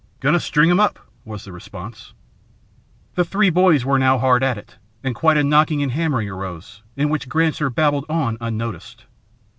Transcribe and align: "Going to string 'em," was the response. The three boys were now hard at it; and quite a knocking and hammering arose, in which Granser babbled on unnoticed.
"Going 0.19 0.33
to 0.33 0.39
string 0.39 0.71
'em," 0.71 0.81
was 1.25 1.45
the 1.45 1.51
response. 1.51 2.13
The 3.13 3.23
three 3.23 3.51
boys 3.51 3.85
were 3.85 3.99
now 3.99 4.17
hard 4.17 4.41
at 4.41 4.57
it; 4.57 4.77
and 5.03 5.13
quite 5.13 5.37
a 5.37 5.43
knocking 5.43 5.83
and 5.83 5.91
hammering 5.91 6.27
arose, 6.27 6.81
in 6.95 7.09
which 7.09 7.29
Granser 7.29 7.69
babbled 7.69 8.05
on 8.09 8.35
unnoticed. 8.41 9.05